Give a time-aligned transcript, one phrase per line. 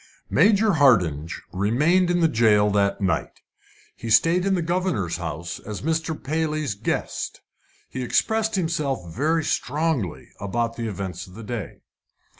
[0.31, 3.41] Major Hardinge remained in the jail that night.
[3.95, 6.17] He stayed in the governor's house as Mr.
[6.23, 7.41] Paley's guest.
[7.87, 11.81] He expressed himself very strongly about the events of the day.